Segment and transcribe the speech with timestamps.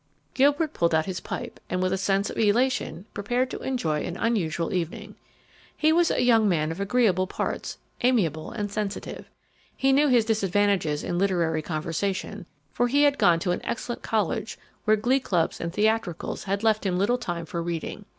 [0.33, 4.17] Gilbert pulled out his pipe, and with a sense of elation prepared to enjoy an
[4.17, 5.13] unusual evening.
[5.77, 9.29] He was a young man of agreeable parts, amiable and sensitive.
[9.77, 14.57] He knew his disadvantages in literary conversation, for he had gone to an excellent college
[14.85, 18.05] where glee clubs and theatricals had left him little time for reading.